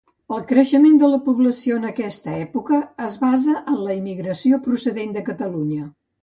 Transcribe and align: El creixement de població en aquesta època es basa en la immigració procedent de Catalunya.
El 0.35 0.39
creixement 0.51 0.95
de 1.01 1.09
població 1.27 1.75
en 1.81 1.85
aquesta 1.89 2.33
època 2.45 2.79
es 3.09 3.19
basa 3.25 3.59
en 3.73 3.77
la 3.89 3.99
immigració 3.99 4.61
procedent 4.69 5.15
de 5.21 5.25
Catalunya. 5.31 5.87